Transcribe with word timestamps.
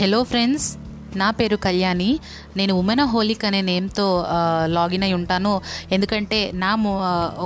Hello 0.00 0.18
friends 0.22 0.66
నా 1.18 1.28
పేరు 1.30 1.56
కళ్యాణి. 1.56 2.08
నేను 2.56 2.74
ఉమెన్ 2.80 3.00
హోలిక్ 3.12 3.44
అనే 3.44 3.60
నేమ్తో 3.68 4.04
లాగిన్ 4.74 5.04
అయి 5.06 5.14
ఉంటాను. 5.16 5.52
ఎందుకంటే 5.92 6.38
నా 6.54 6.70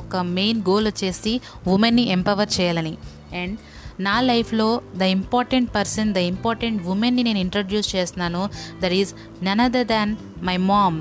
ఒక 0.00 0.16
మెయిన్ 0.16 0.60
గోల్ 0.68 0.86
వచ్చేసి 0.86 1.32
ఉమెన్ని 1.74 2.04
ఎంపవర్ 2.16 2.50
చేయాలని. 2.56 2.92
అండ్ 3.40 3.54
నా 4.00 4.16
లైఫ్లో 4.20 4.68
the 4.96 5.08
important 5.16 5.70
person 5.74 6.12
the 6.14 6.16
important 6.32 6.82
ఉమెన్ని 6.94 7.22
నేను 7.28 7.38
ఇంట్రడ్యూస్ 7.38 7.88
చేస్తున్నాను. 7.96 8.42
That 8.82 8.96
is 9.00 9.14
none 9.44 9.60
other 9.60 9.86
than 9.86 10.12
my 10.42 10.56
mom. 10.56 11.00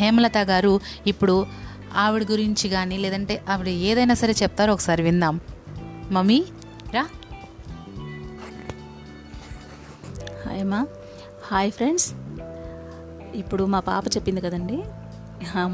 Hemalatha 0.00 0.38
garu 0.52 0.74
ఇప్పుడు 1.06 1.46
ఆవిడ 1.96 2.24
గురించి 2.30 2.68
కానీ 2.68 2.98
లేదంటే 2.98 3.42
ఆవిడ 3.50 3.68
ఏదైనా 3.90 4.14
సరే 4.22 4.34
చెప్తారో 4.42 4.72
ఒకసారి 4.72 5.02
విందాం. 5.02 5.40
మమ్మీ 6.10 6.40
రా. 6.94 7.04
హాయ్ 10.54 10.64
అమ్మా 10.64 10.80
హాయ్ 11.46 11.70
ఫ్రెండ్స్. 11.76 12.04
ఇప్పుడు 13.40 13.62
మా 13.72 13.78
పాప 13.88 14.04
చెప్పింది 14.14 14.40
కదండి. 14.44 14.76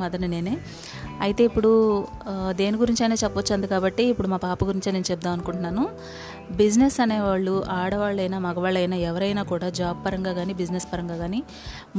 మదన 0.01 0.27
నేనే. 0.35 0.55
అయితే 1.25 1.43
ఇప్పుడు 1.49 1.71
దేని 2.61 2.79
గురించి 2.83 3.03
అయినా 3.05 3.17
చెప్పొచ్చు 3.23 3.53
అంది 3.57 3.69
కాబట్టి 3.73 4.05
ఇప్పుడు 4.13 4.29
మా 4.35 4.39
పాప 4.47 4.59
గురించే 4.69 4.91
నేను 4.97 5.09
చెప్దాం 5.11 5.33
అనుకుంటున్నాను. 5.37 5.85
బిజినెస్ 6.61 6.97
అనేవాళ్ళు 7.05 7.55
ఆడవాళ్ళైనా 7.81 8.39
మగవాళ్ళైనా 8.47 9.01
ఎవరైనా 9.11 9.45
కూడా 9.53 9.69
జాబ్ 9.81 10.01
పరంగా 10.07 10.33
కానీ 10.39 10.55
బిజినెస్ 10.63 10.89
పరంగా 10.93 11.19
కానీ 11.25 11.43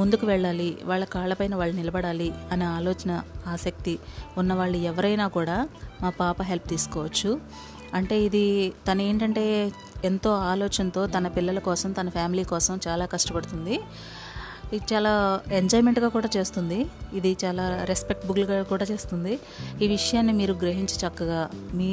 ముందుకు 0.02 0.28
వెళ్ళాలి. 0.32 0.70
వాళ్ళ 0.92 1.04
కాళ్ళపైన 1.16 1.54
వాళ్ళు 1.62 1.78
నిలబడాలి 1.82 2.32
అనే 2.56 2.68
ఆలోచన 2.78 3.22
ఆసక్తి 3.56 3.96
ఉన్నవాళ్ళు 4.44 4.80
ఎవరైనా 4.94 5.28
కూడా 5.38 5.60
మా 6.02 6.12
పాప 6.24 6.42
హెల్ప్ 6.52 6.68
తీసుకోవచ్చు. 6.74 7.32
అంటే 8.00 8.18
ఇది 8.26 8.46
తను 8.90 9.02
ఏంటంటే 9.02 9.46
ఎంతో 10.06 10.32
ఆలోచనతో 10.52 11.08
తన 11.08 11.28
పిల్లల 11.28 11.60
కోసం 11.60 11.92
తన 11.92 12.10
ఫ్యామిలీ 12.10 12.44
కోసం 12.44 12.80
చాలా 12.88 13.06
కష్టపడుతుంది. 13.06 13.78
ఇది 14.76 14.86
చాలా 14.94 15.42
ఎంజాయ్మెంట్గా 15.52 16.08
కూడా 16.08 16.30
చేస్తుంది. 16.38 16.78
ఇది 17.14 17.38
చాలా 17.44 17.64
రెస్పెక్టబుల్గా 17.84 18.64
కూడా 18.64 18.86
చేస్తుంది. 18.92 19.34
ఈ 19.82 19.88
విషయాన్ని 19.88 20.34
మీరు 20.34 20.54
గ్రహించి 20.54 20.96
చక్కగా 21.04 21.50
మీ 21.74 21.92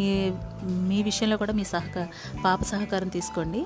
మీ 0.90 1.02
విషయంలో 1.02 1.36
కూడా 1.36 1.52
మీ 1.52 1.64
సహకార 1.64 2.06
పాప 2.44 2.60
సహకారం 2.62 3.08
తీసుకోండి. 3.08 3.62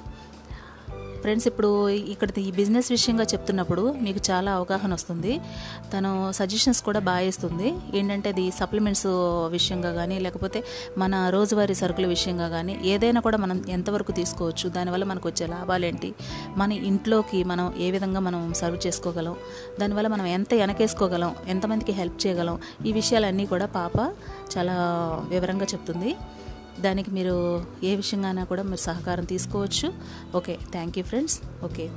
ఫ్రెండ్స్ 1.23 1.47
ఇప్పుడు 1.51 1.71
ఇక్కడ 2.15 2.29
ఈ 2.49 2.51
బిజినెస్ 2.61 2.89
విషయంగా 2.97 3.25
చెప్తున్నప్పుడు 3.33 3.83
మీకు 4.05 4.21
చాలా 4.31 4.51
అవగాహన 4.59 4.91
వస్తుంది. 4.99 5.33
తను 5.93 6.11
సజెషన్స్ 6.39 6.81
కూడా 6.89 7.01
బాగా 7.09 7.27
ఇస్తుంది. 7.33 7.69
ఏంటంటే 7.99 8.29
అది 8.35 8.45
సప్లిమెంట్స్ 8.61 9.07
విషయంగా 9.57 9.93
కానీ 9.99 10.17
లేకపోతే 10.27 10.61
మన 11.03 11.15
రోజువారీ 11.37 11.77
సరుకుల 11.83 12.07
విషయంగా 12.15 12.49
కానీ 12.57 12.75
ఏదైనా 12.93 13.23
కూడా 13.29 13.41
మనం 13.45 13.59
ఎంతవరకు 13.77 14.15
తీసుకోవచ్చు 14.21 14.69
దానివల్ల 14.77 15.07
మనకు 15.13 15.27
వచ్చే 15.31 15.47
లాభాలు 15.55 15.87
ఏంటి 15.91 16.11
మన 16.63 16.71
ఇంట్లోకి 16.91 17.41
మనం 17.53 17.67
ఏ 17.87 17.89
విధంగా 17.97 18.23
మనం 18.29 18.43
సర్వ్ 18.61 18.79
చేసుకోగలం 18.87 19.37
దానివల్ల 19.81 20.09
మనం 20.15 20.27
ఎంత 20.37 20.53
వెనకేసుకోగలం 20.63 21.33
ఎంతమందికి 21.55 21.95
హెల్ప్ 22.01 22.19
చేయగలం 22.27 22.59
ఈ 22.87 22.93
విషయాలన్నీ 23.01 23.47
కూడా 23.55 23.67
పాప 23.79 23.97
చాలా 24.55 24.77
వివరంగా 25.33 25.67
చెప్తుంది. 25.73 26.13
దానికి 26.81 27.11
మీరు 27.11 27.67
ఏ 27.85 27.97
విషయంగానా 27.97 28.45
కూడా 28.45 28.63
మీరు 28.63 28.77
సహకారం 28.77 29.25
తీసుకోవచ్చు. 29.25 29.93
Okay 30.35 30.59
thank 30.71 30.99
you 30.99 31.05
friends 31.05 31.41
okay. 31.65 31.91